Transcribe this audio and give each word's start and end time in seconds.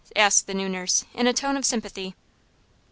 asked 0.15 0.47
the 0.47 0.55
new 0.55 0.67
nurse, 0.67 1.05
in 1.13 1.27
a 1.27 1.31
tone 1.31 1.55
of 1.55 1.63
sympathy. 1.63 2.15